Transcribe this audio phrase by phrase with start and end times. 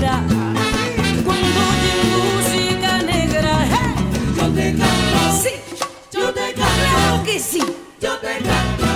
[0.00, 3.66] Cuando oye música negra,
[4.36, 5.20] yo te canto.
[5.42, 5.50] Sí,
[6.12, 6.74] yo te canto.
[6.78, 7.62] Claro que sí,
[8.00, 8.86] yo te canto.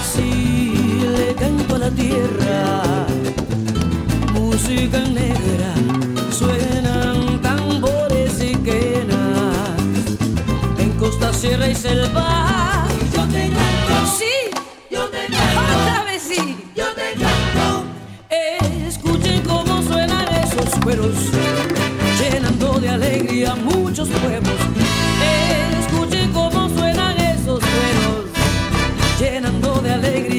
[0.00, 3.06] Así le canto a la tierra.
[4.32, 5.00] Música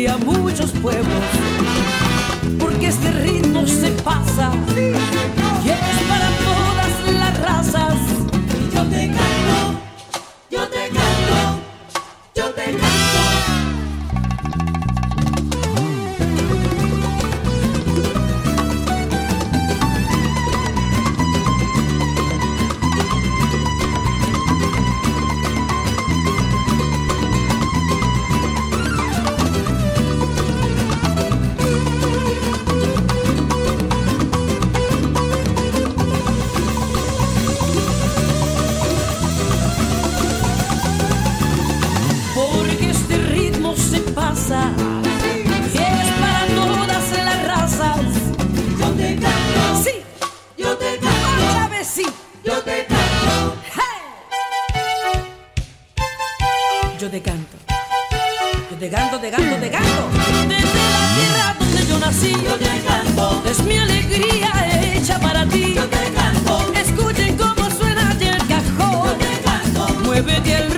[0.07, 1.23] alegría muchos pueblos.
[2.59, 4.51] Porque este ritmo se pasa
[57.03, 57.57] Yo te canto.
[58.71, 60.09] Yo te canto, te canto, te canto.
[60.47, 60.63] Desde
[60.95, 64.49] la tierra donde yo nací, Yo te canto, es mi alegría
[64.95, 65.73] hecha para ti.
[65.75, 69.17] yo te canto, Escuchen cómo suena el yo cajón.
[69.19, 70.71] te canto, Muévete al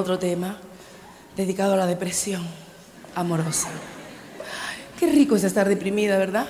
[0.00, 0.58] otro tema
[1.36, 2.42] dedicado a la depresión
[3.14, 3.68] amorosa.
[4.98, 6.46] Qué rico es estar deprimida, ¿verdad?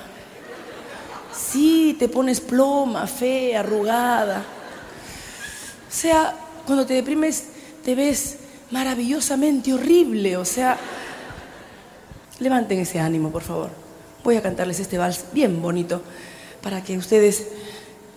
[1.33, 4.43] Sí, te pones ploma, fea, arrugada.
[5.89, 6.35] O sea,
[6.65, 7.45] cuando te deprimes
[7.83, 8.37] te ves
[8.71, 10.37] maravillosamente horrible.
[10.37, 10.77] O sea,
[12.39, 13.69] levanten ese ánimo, por favor.
[14.23, 16.01] Voy a cantarles este vals bien bonito
[16.61, 17.47] para que ustedes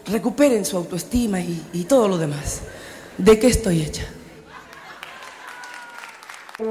[0.06, 2.60] recuperen su autoestima y, y todo lo demás.
[3.16, 4.04] ¿De qué estoy hecha?
[6.56, 6.66] ¿De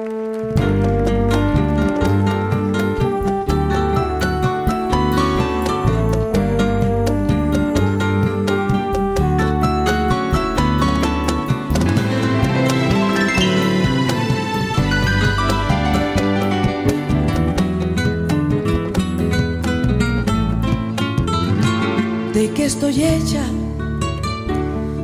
[22.55, 23.44] qué estoy hecha?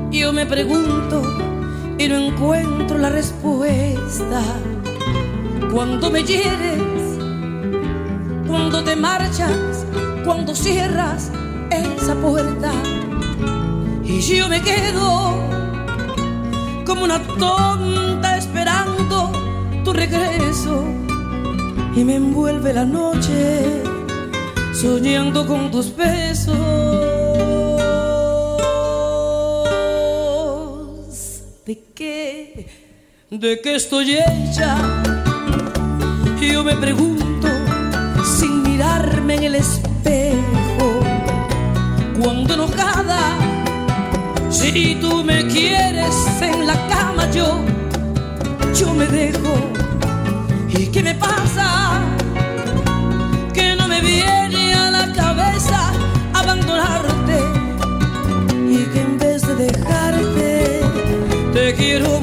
[0.09, 1.21] Yo me pregunto
[1.97, 4.68] y no encuentro la respuesta.
[5.71, 7.17] Cuando me hieres,
[8.47, 9.85] cuando te marchas,
[10.25, 11.31] cuando cierras
[11.69, 12.71] esa puerta.
[14.03, 15.35] Y yo me quedo
[16.85, 19.31] como una tonta esperando
[19.83, 20.83] tu regreso.
[21.95, 23.83] Y me envuelve la noche
[24.73, 26.57] soñando con tus besos.
[31.65, 32.67] ¿De qué?
[33.29, 35.18] ¿De qué estoy hecha?
[36.41, 37.47] Yo me pregunto
[38.23, 40.99] sin mirarme en el espejo.
[42.21, 43.37] Cuando enojada,
[44.49, 47.59] si tú me quieres en la cama, yo,
[48.73, 49.53] yo me dejo.
[50.69, 52.01] ¿Y qué me pasa?
[53.53, 55.91] que no me viene a la cabeza
[56.33, 57.39] abandonarte
[58.69, 60.81] y que en vez de dejarte
[61.53, 62.19] te quiero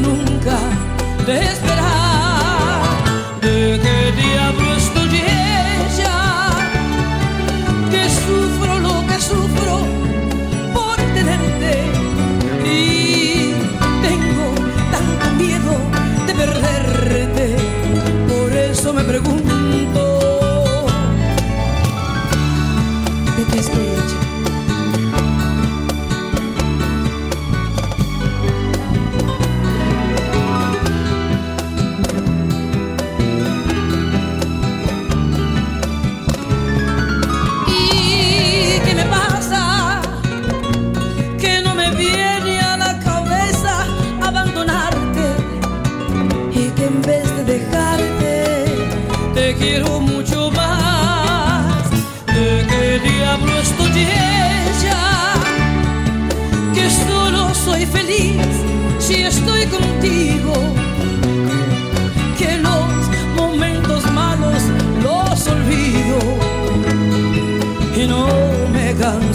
[0.00, 0.58] nunca
[1.26, 1.67] de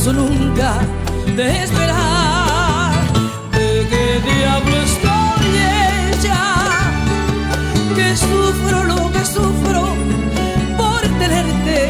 [0.03, 0.79] canso nunca
[1.35, 2.91] de esperar.
[3.51, 5.47] ¿De qué diablo estoy
[6.11, 6.43] ella?
[7.95, 9.95] Que sufro lo que sufro
[10.77, 11.89] por tenerte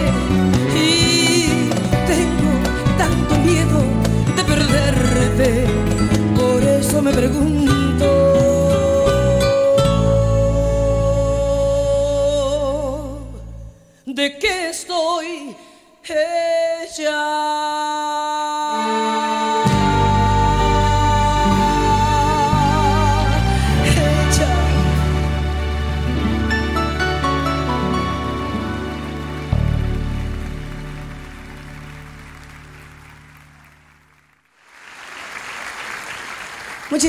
[0.76, 1.70] y
[2.06, 2.54] tengo
[2.98, 3.80] tanto miedo
[4.36, 5.66] de perderte.
[6.36, 8.06] Por eso me pregunto.
[14.06, 15.43] ¿De qué estoy?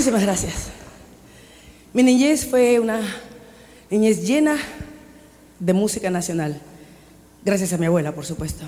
[0.04, 0.54] Muchísimas gracias.
[1.94, 3.00] Mi niñez fue una
[3.88, 4.58] niñez llena
[5.58, 6.60] de música nacional,
[7.42, 8.66] gracias a mi abuela, por supuesto.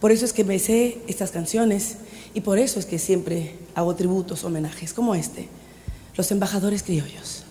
[0.00, 1.98] Por eso es que me sé estas canciones
[2.34, 5.46] y por eso es que siempre hago tributos, homenajes como este,
[6.16, 7.44] los embajadores criollos.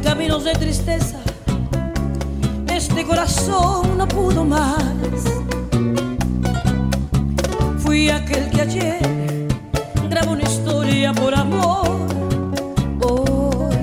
[0.00, 1.18] caminos de tristeza,
[2.68, 4.82] este corazón no pudo más.
[7.78, 9.46] Fui aquel que ayer
[10.08, 12.06] grabó una historia por amor,
[13.00, 13.76] hoy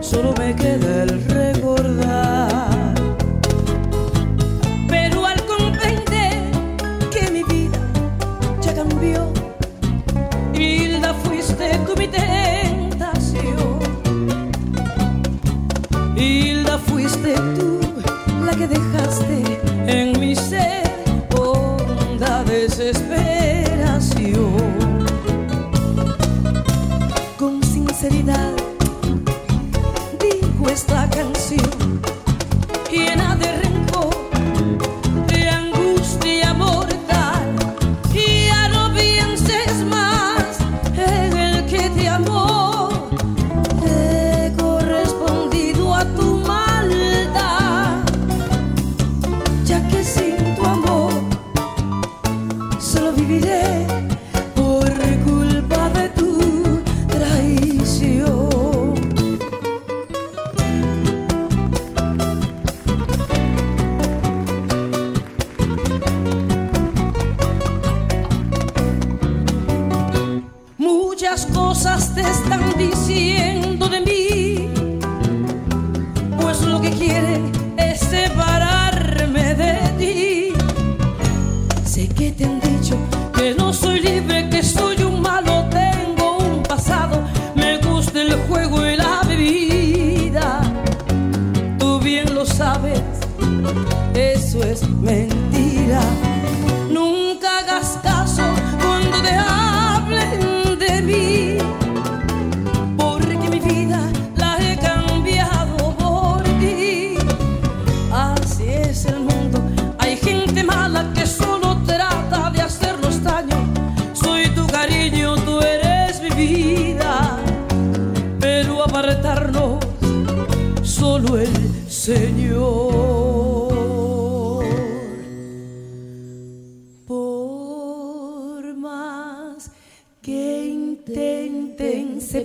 [0.00, 2.55] solo me queda el recordar.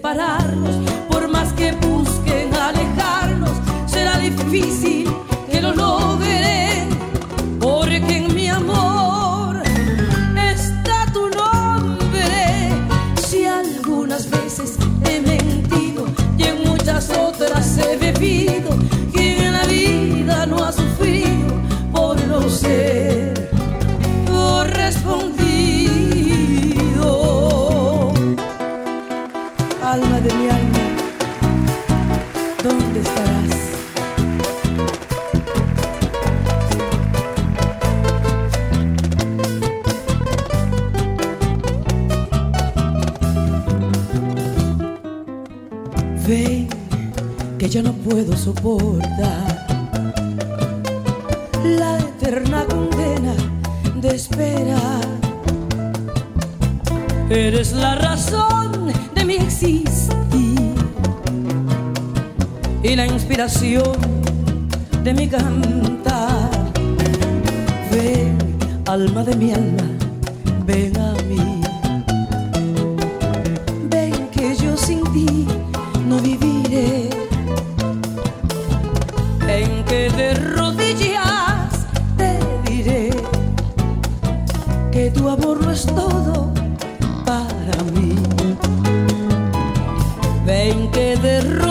[0.02, 0.41] separar.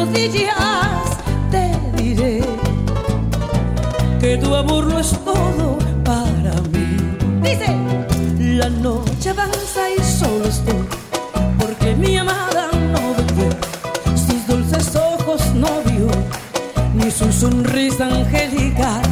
[0.00, 1.18] Rodillas
[1.50, 1.64] te
[2.02, 2.40] diré
[4.20, 6.88] que tu amor no es todo para mí.
[7.42, 7.68] Dice,
[8.60, 10.86] la noche avanza y solo estoy
[11.58, 13.02] porque mi amada no
[13.36, 13.48] ve
[14.16, 16.08] sus dulces ojos no vio
[16.94, 19.02] ni su sonrisa angelical.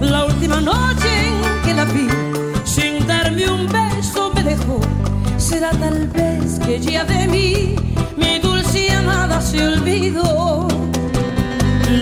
[0.00, 2.08] La última noche en que la vi,
[2.64, 4.80] sin darme un beso me dejó.
[5.38, 7.85] Será tal vez que ya de mí
[9.36, 10.68] amada se olvidó.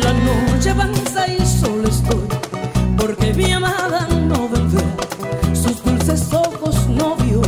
[0.03, 2.29] La noche avanza y solo estoy
[2.97, 4.81] porque mi amada no volvió.
[5.53, 7.43] Sus dulces ojos no vio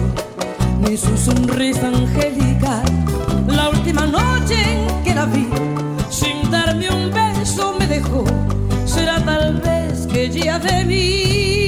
[0.80, 2.84] ni su sonrisa angelical.
[3.48, 4.58] La última noche
[5.04, 5.48] que la vi,
[6.10, 8.24] sin darme un beso me dejó.
[8.84, 11.65] Será tal vez que ya de mí.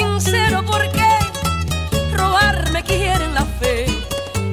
[0.00, 1.08] sincero porque
[2.16, 3.84] robarme quieren la fe,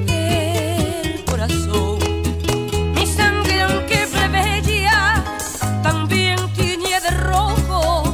[0.08, 1.98] el corazón.
[2.94, 5.24] Mi sangre aunque plebeya
[5.82, 8.12] también tiñe de rojo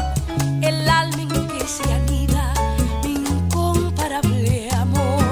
[0.62, 2.44] el alma en que se anida
[3.02, 5.24] mi incomparable amor.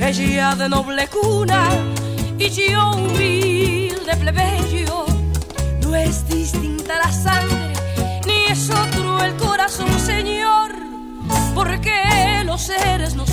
[0.00, 1.62] Ella de noble cuna
[2.38, 4.55] y yo humilde plebeya.
[12.66, 13.25] seres no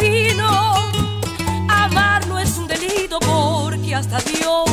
[0.00, 0.74] divino.
[1.68, 4.71] Amar no es un delito porque hasta Dios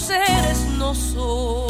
[0.00, 1.67] seres no son.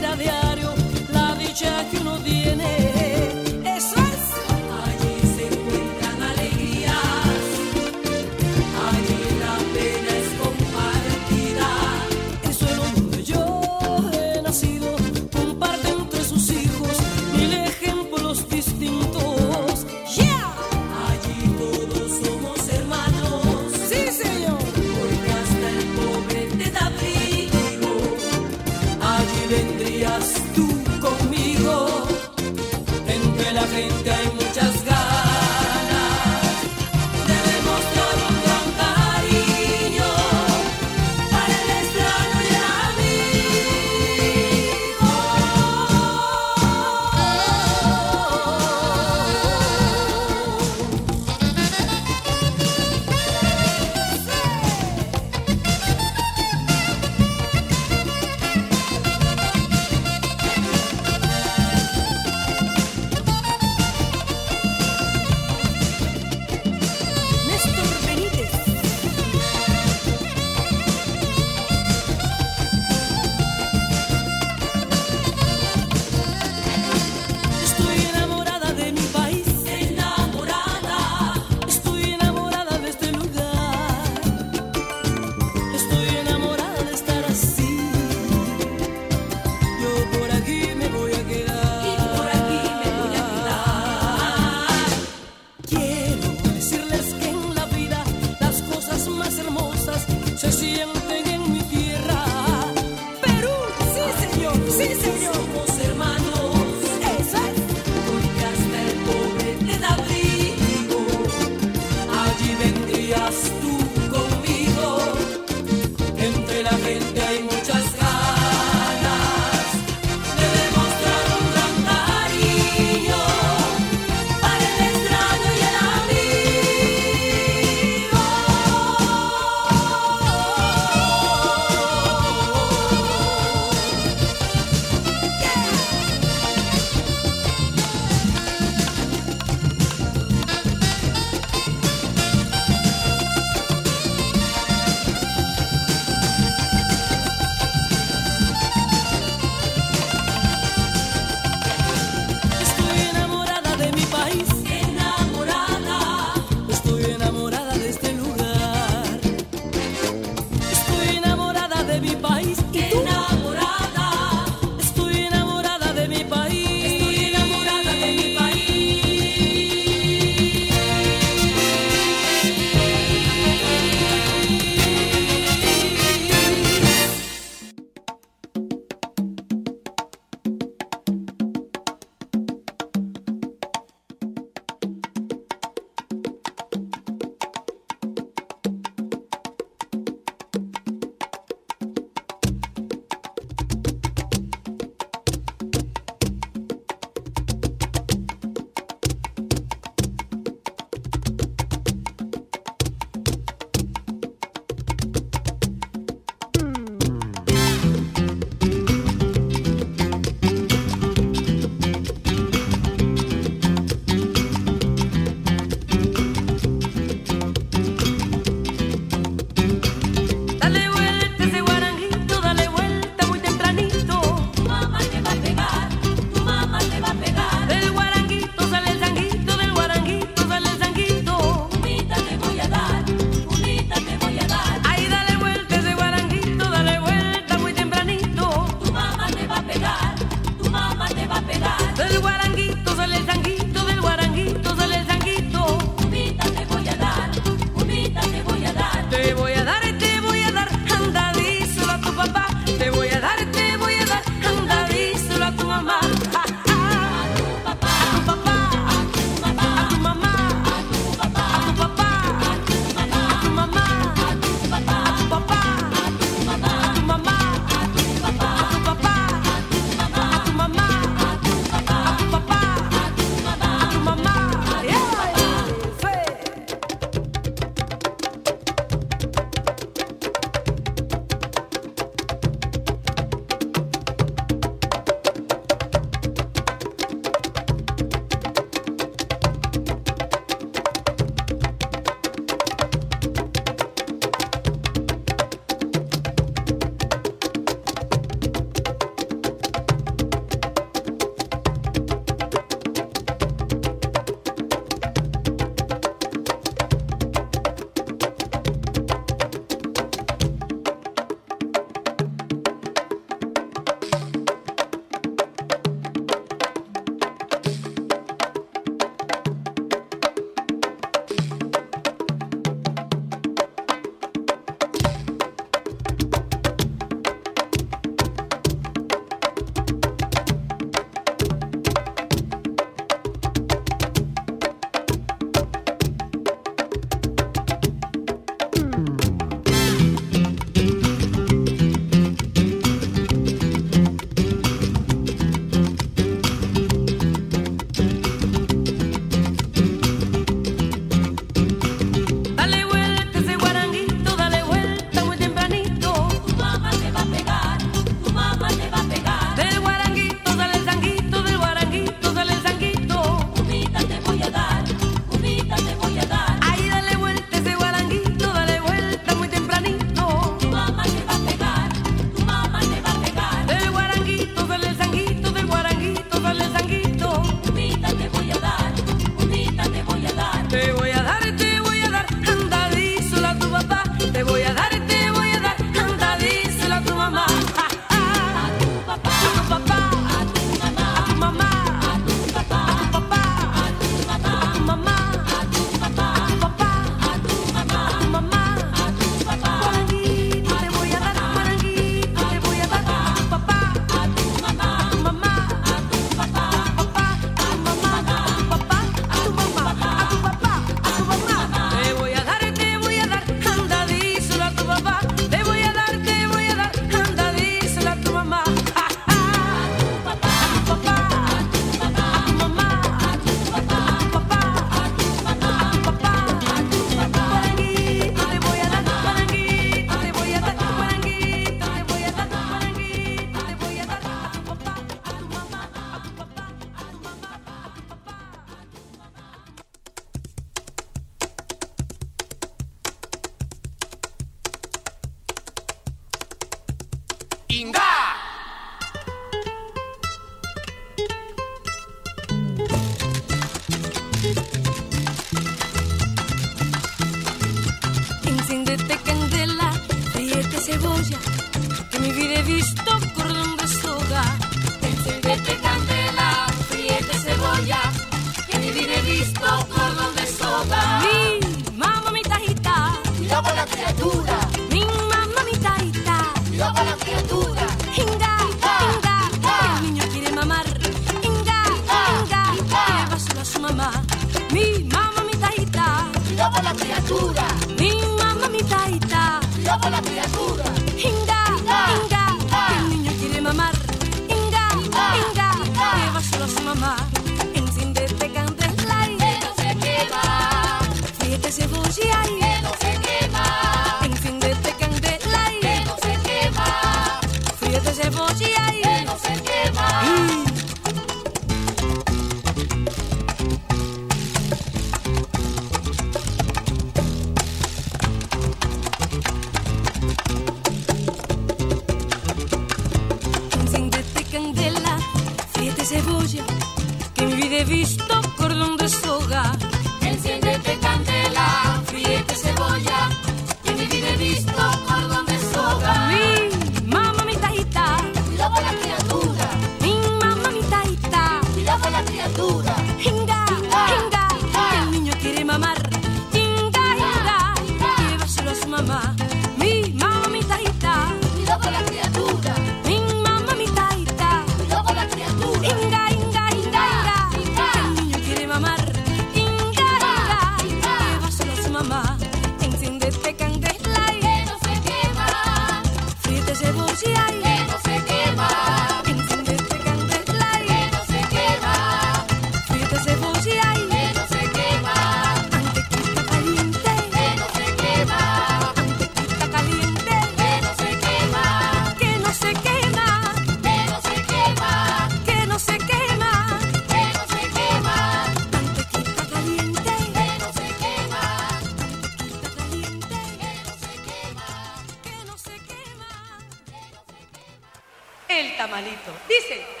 [598.61, 599.31] El tamalito.
[599.49, 600.00] Dice.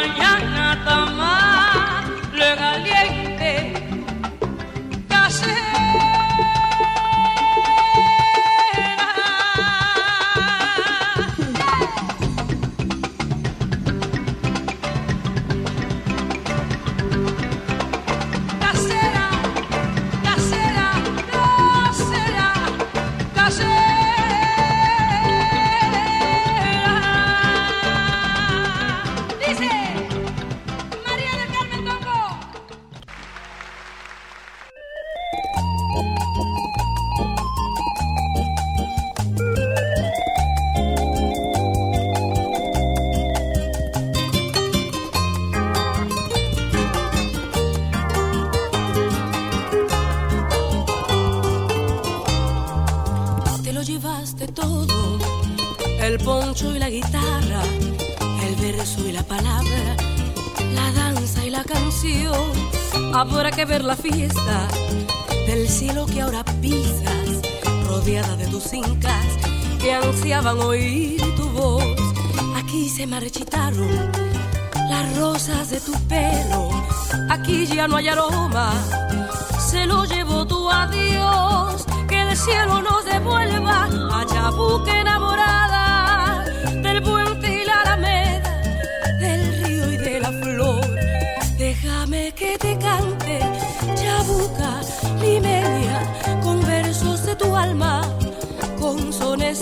[0.00, 1.49] Mulyana Taman
[68.72, 69.26] incas
[69.80, 71.84] que ansiaban oír tu voz.
[72.56, 74.10] Aquí se marchitaron
[74.88, 76.70] las rosas de tu pelo,
[77.30, 78.72] aquí ya no hay aroma,
[79.58, 85.79] se lo llevó tu adiós, que el cielo nos devuelva a Chabuque enamorada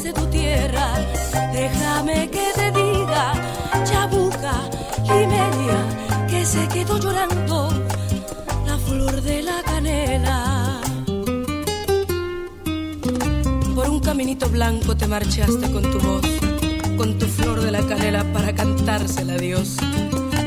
[0.08, 0.86] de tu tierra.
[1.52, 3.24] Déjame que te diga,
[3.84, 4.54] chabuca,
[5.02, 5.80] limeña,
[6.28, 7.68] que se quedó llorando
[8.66, 10.80] la flor de la canela.
[13.74, 16.26] Por un caminito blanco te marchaste con tu voz,
[16.96, 19.76] con tu flor de la canela para cantársela a Dios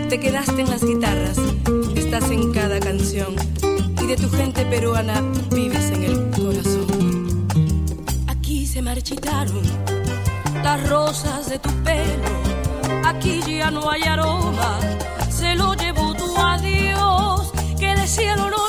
[0.09, 1.37] te quedaste en las guitarras,
[1.95, 3.33] estás en cada canción
[4.03, 6.30] y de tu gente peruana vives en el
[8.93, 9.63] marchitaron
[10.65, 12.33] las rosas de tu pelo,
[13.05, 14.79] aquí ya no hay aroma,
[15.29, 18.60] se lo llevó tu adiós, que el cielo nos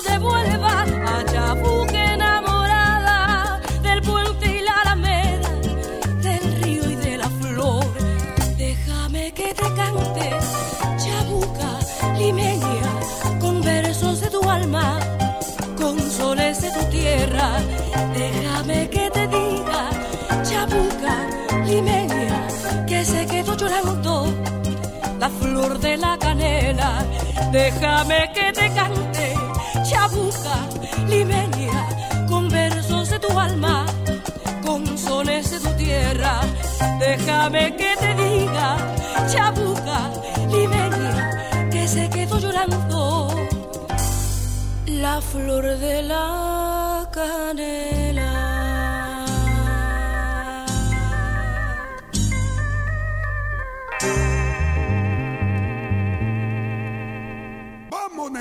[25.62, 27.04] flor de la canela.
[27.52, 29.34] Déjame que te cante,
[29.88, 30.56] chabuca,
[31.08, 33.86] limeña, con versos de tu alma,
[34.64, 36.40] con sones de tu tierra.
[36.98, 38.76] Déjame que te diga,
[39.32, 40.00] chabuca,
[40.50, 41.14] limeña,
[41.86, 43.28] se quedó llorando
[44.86, 48.51] la flor de la canela.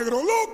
[0.02, 0.51] negro, know.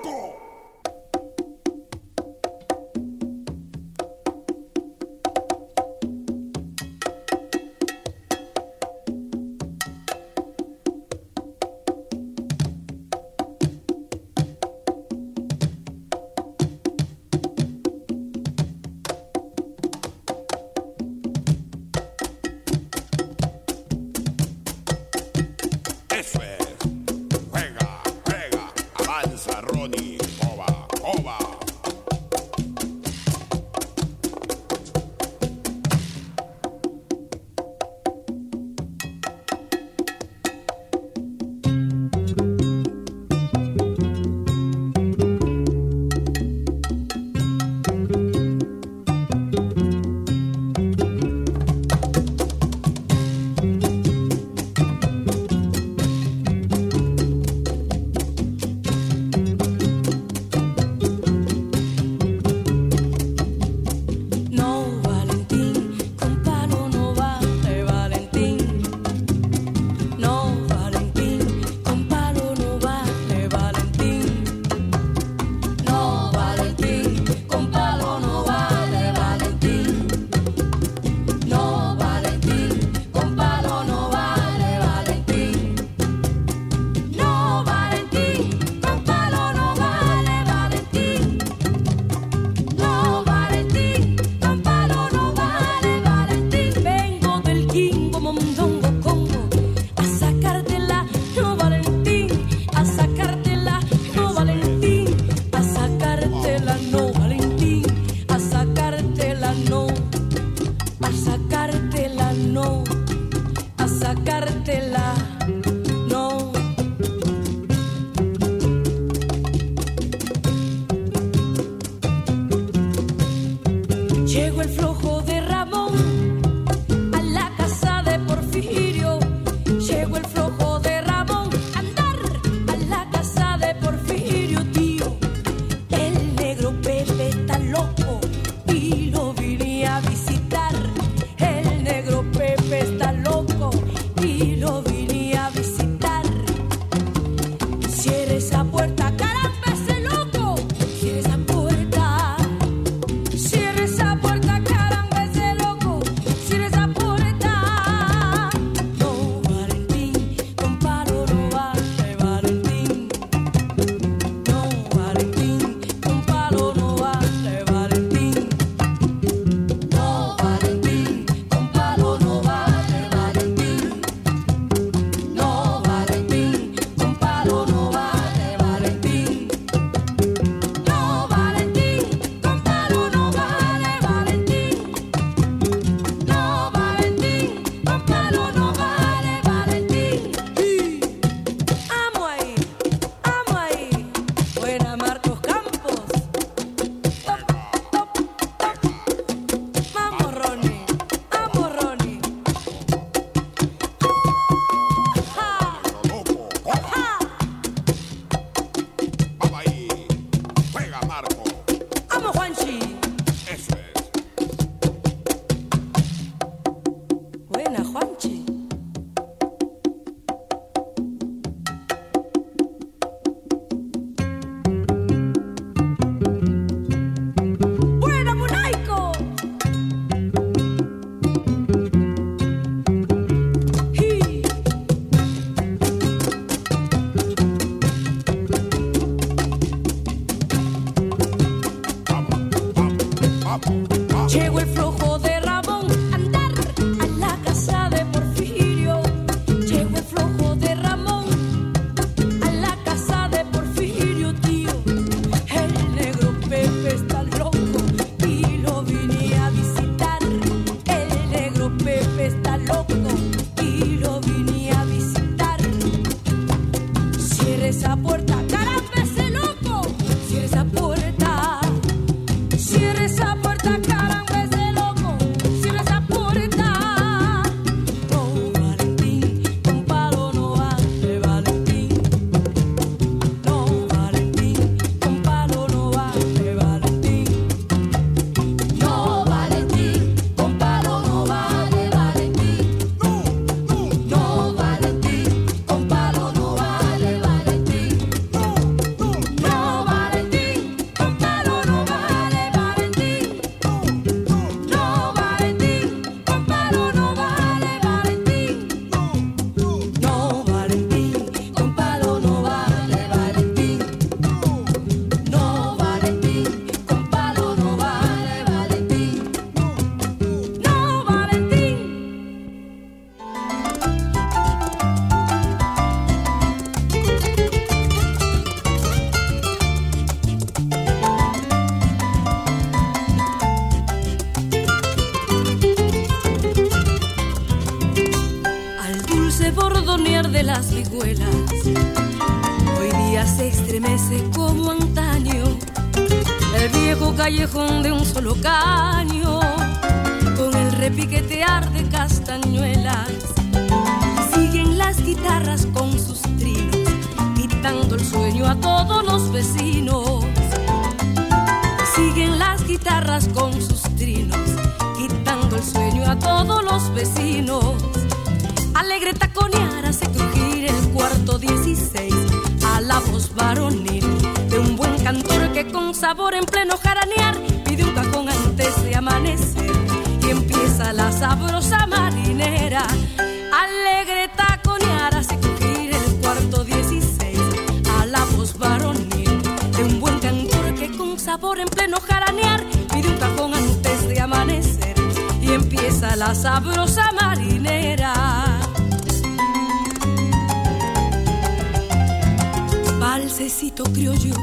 [403.68, 404.34] Valsecito criollo,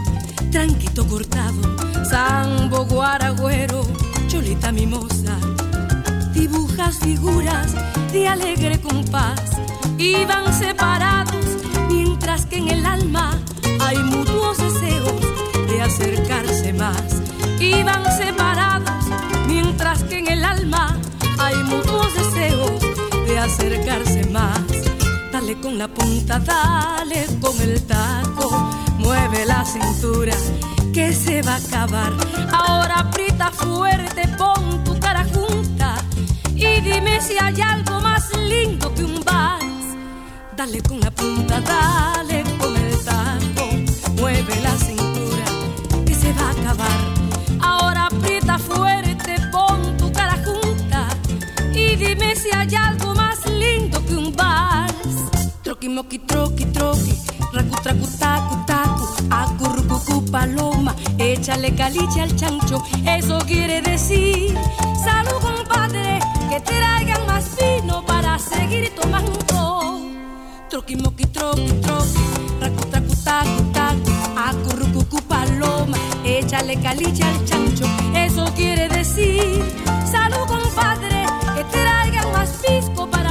[0.51, 1.63] tranquito cortado,
[2.11, 3.81] sambo guaragüero,
[4.29, 5.39] cholita mimosa,
[6.35, 7.73] dibujas figuras
[8.13, 9.41] de alegre compás
[9.97, 11.47] y van separados
[11.89, 13.41] mientras que en el alma
[13.81, 15.21] hay mutuos deseos
[15.69, 17.23] de acercarse más.
[17.59, 19.07] Y van separados
[19.49, 20.99] mientras que en el alma
[21.39, 22.79] hay mutuos deseos
[23.27, 24.61] de acercarse más.
[25.33, 30.35] Dale con la punta dale con el taco mueve la cintura
[30.93, 32.13] que se va a acabar.
[32.53, 35.97] Ahora aprieta fuerte pon tu cara junta
[36.55, 39.97] y dime si hay algo más lindo que un vals.
[40.57, 43.69] Dale con la punta dale con el taco
[44.21, 45.45] mueve la cintura
[46.07, 47.01] que se va a acabar.
[47.61, 51.09] Ahora aprieta fuerte pon tu cara junta
[51.73, 55.17] y dime si hay algo más lindo que un vals.
[55.63, 57.15] Troqui moqui troqui troqui
[57.55, 57.77] racu
[61.45, 64.57] échale caliche al chancho eso quiere decir
[65.05, 66.19] salud compadre
[66.49, 69.33] que traigan más vino para seguir tomando.
[70.71, 72.19] Troqui moqui troqui troqui
[72.63, 74.13] racu tracu tacu tacu
[74.47, 77.85] acurrucucu paloma échale caliche al chancho
[78.15, 79.63] eso quiere decir
[80.11, 81.27] salud compadre
[81.57, 83.24] que traigan más pisco para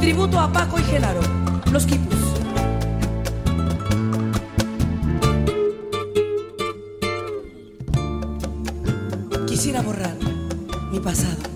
[0.00, 1.20] Tributo a Paco y Genaro,
[1.70, 2.14] los Quipus.
[9.46, 10.14] Quisiera borrar
[10.90, 11.51] mi pasado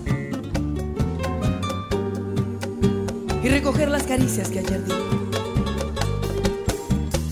[3.57, 4.93] recoger las caricias que ayer di.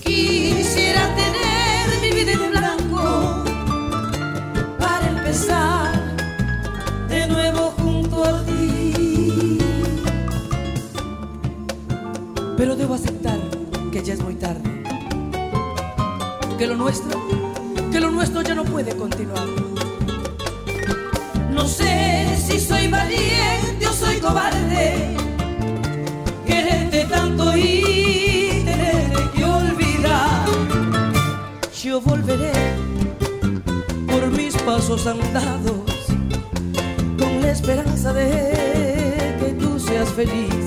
[0.02, 3.44] Quisiera tener mi vida en blanco
[4.76, 5.92] para empezar
[7.08, 9.58] de nuevo junto a ti.
[12.56, 13.38] Pero debo aceptar
[13.92, 14.68] que ya es muy tarde.
[16.58, 17.20] Que lo nuestro,
[17.92, 19.46] que lo nuestro ya no puede continuar.
[21.52, 25.15] No sé si soy valiente o soy cobarde.
[27.56, 30.46] Y tener que olvidar.
[31.82, 32.52] Yo volveré
[34.06, 35.90] por mis pasos andados
[37.18, 40.65] con la esperanza de que tú seas feliz.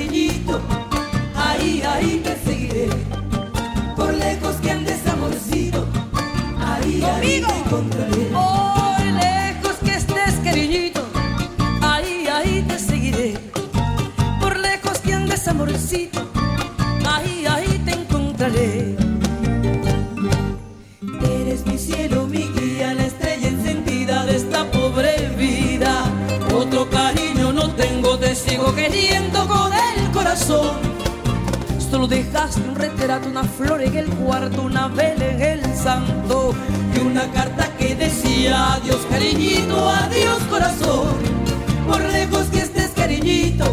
[0.00, 0.60] cariñito,
[1.36, 2.19] ay, ay.
[31.90, 36.54] Solo dejaste un retrato, una flor en el cuarto, una vela en el santo
[36.94, 41.08] y una carta que decía adiós cariñito, adiós corazón.
[41.86, 43.64] Por lejos que estés cariñito,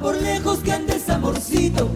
[0.00, 1.90] por lejos que andes amorcito.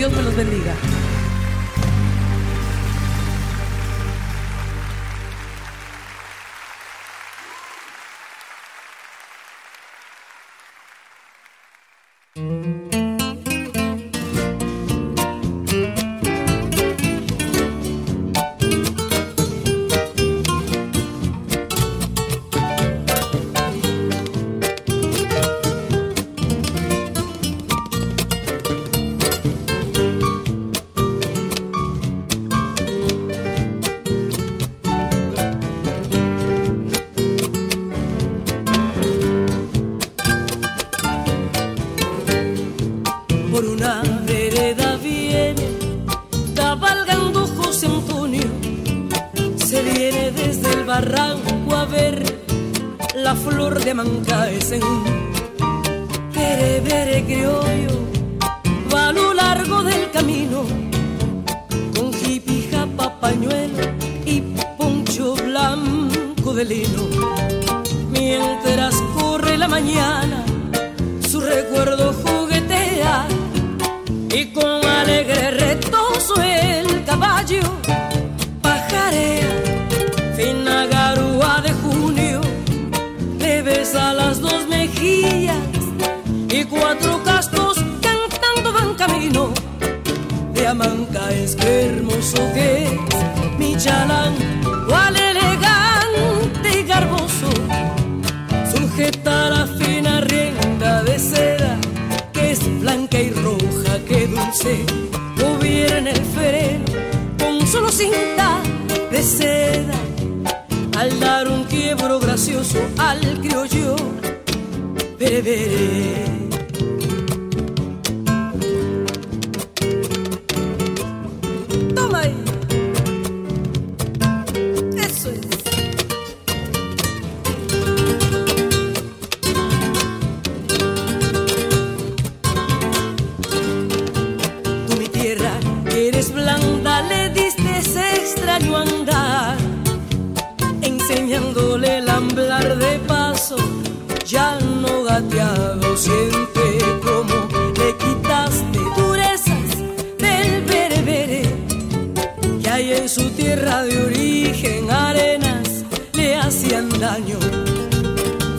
[0.00, 0.59] Dios me los bendiga.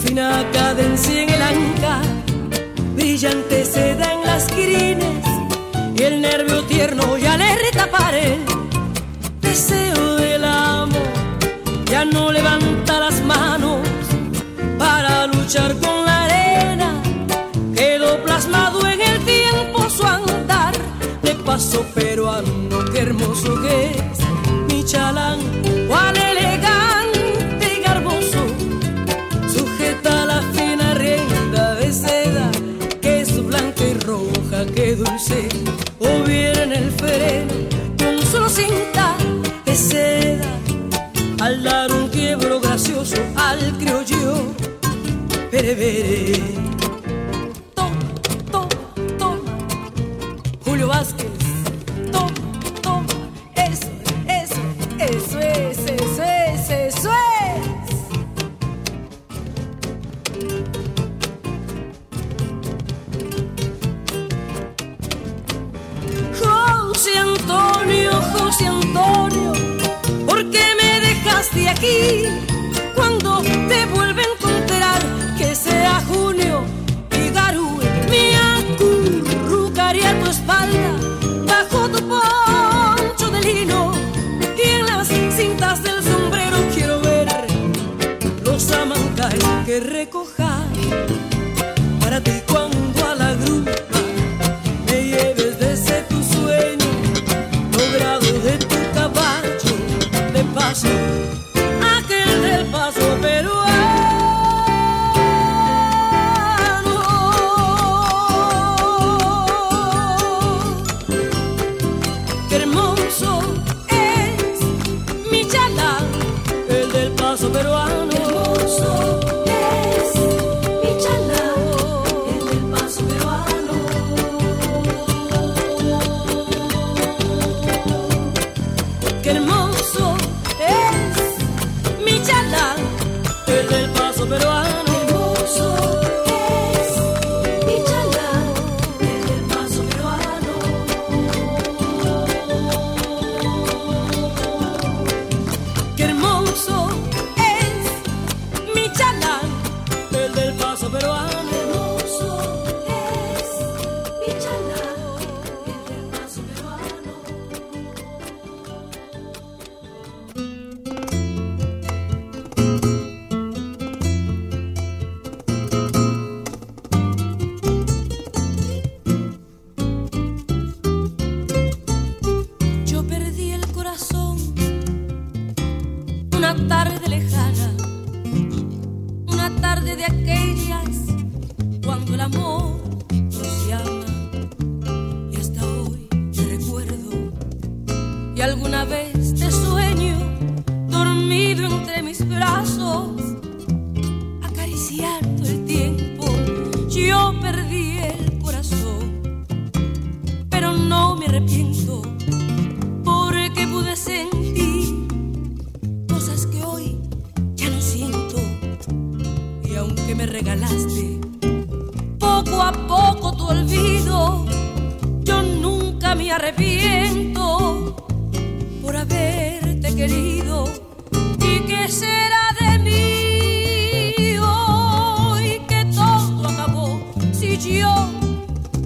[0.03, 2.01] fina cadencia en el anca,
[2.95, 5.25] brillante seda en las crines
[5.95, 8.39] y el nervio tierno ya le retapare
[9.39, 11.01] deseo del amor,
[11.85, 13.79] ya no levanta las manos
[14.77, 17.01] para luchar con la arena,
[17.73, 20.73] quedó plasmado en el tiempo su andar.
[21.21, 24.19] De paso peruano, qué hermoso que es,
[24.67, 25.39] mi chalán,
[25.87, 26.80] cuán elegante.
[45.71, 46.60] severi.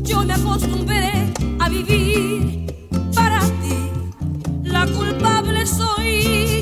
[0.05, 1.11] yo me acostumbré
[1.59, 2.65] a vivir
[3.15, 3.75] para ti.
[4.63, 6.54] La culpable soy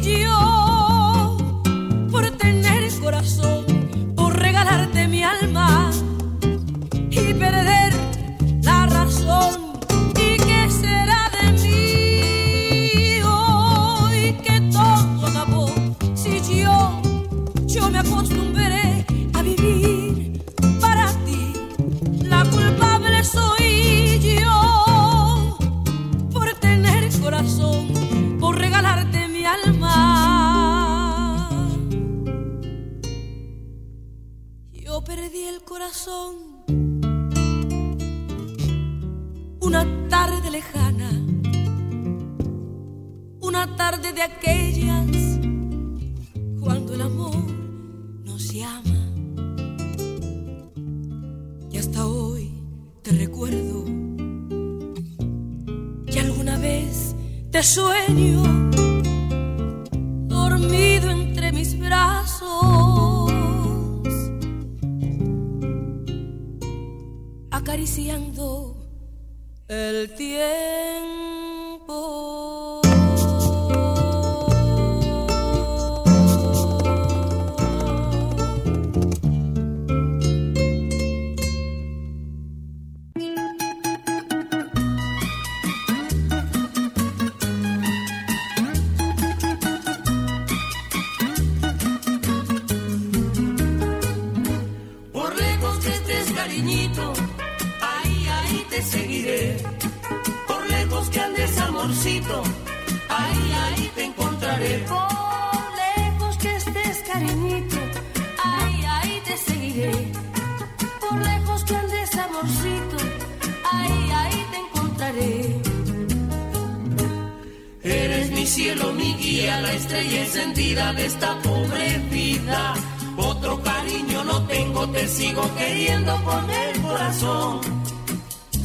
[118.54, 122.74] cielo mi guía, la estrella encendida de esta pobre vida.
[123.18, 127.62] Otro cariño no tengo, te sigo queriendo con el corazón.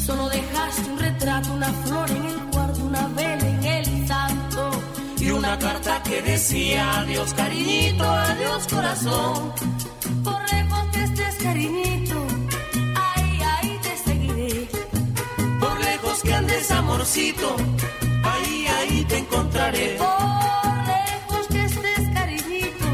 [0.05, 4.70] Solo dejaste un retrato, una flor en el cuarto, una vela en el santo.
[5.20, 9.53] Y una carta que decía adiós cariñito, adiós corazón.
[10.22, 12.26] Corre, contestes cariñito,
[12.95, 14.68] ahí, ahí te seguiré.
[15.59, 17.57] Por lejos que andes amorcito
[19.09, 19.97] te encontraré.
[19.99, 22.87] Por lejos que estés, cariñito,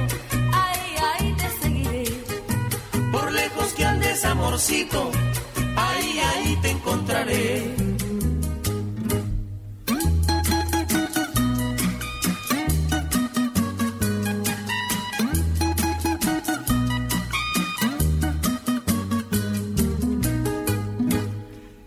[0.53, 2.05] ahí, ahí te seguiré.
[3.13, 5.11] Por lejos que andes amorcito,
[5.77, 7.75] ahí, ahí te encontraré.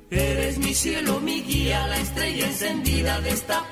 [0.10, 3.64] Eres mi cielo, mi guía, la estrella encendida de esta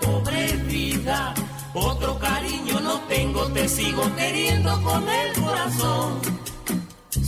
[1.78, 6.22] Otro cariño no tengo, te sigo queriendo con el corazón.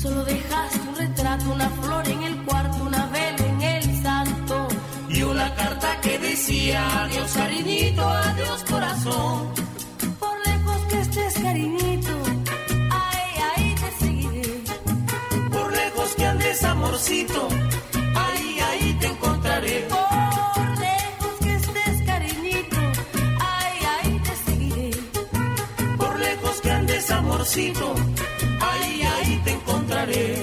[0.01, 4.67] Solo dejaste un retrato, una flor en el cuarto, una vela en el santo.
[5.09, 9.49] Y una carta que decía adiós cariñito, adiós corazón.
[10.17, 12.15] Por lejos que estés, cariñito,
[12.89, 14.63] ahí, ahí te seguiré.
[15.51, 17.49] Por lejos que andes amorcito,
[27.47, 27.95] amorcito,
[28.59, 30.35] ahí, ahí te encontraré.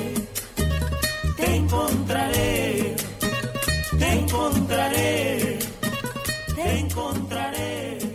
[1.37, 2.97] Te encontraré,
[3.99, 5.59] te encontraré,
[6.55, 8.14] te encontraré.